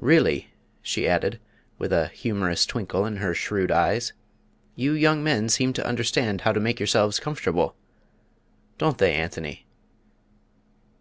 Really," 0.00 0.48
she 0.82 1.06
added, 1.06 1.38
with 1.78 1.92
a 1.92 2.08
humorous 2.08 2.66
twinkle 2.66 3.06
in 3.06 3.18
her 3.18 3.32
shrewd 3.32 3.70
eyes, 3.70 4.12
"you 4.74 4.90
young 4.90 5.22
men 5.22 5.48
seem 5.48 5.72
to 5.74 5.86
understand 5.86 6.40
how 6.40 6.50
to 6.50 6.58
make 6.58 6.80
yourselves 6.80 7.20
comfortable 7.20 7.76
don't 8.76 8.98
they, 8.98 9.14
Anthony?" 9.14 9.64